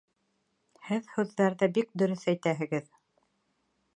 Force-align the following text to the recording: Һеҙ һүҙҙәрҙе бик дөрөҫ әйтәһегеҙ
Һеҙ 0.87 1.09
һүҙҙәрҙе 1.17 1.69
бик 1.77 1.93
дөрөҫ 2.03 2.25
әйтәһегеҙ 2.35 2.91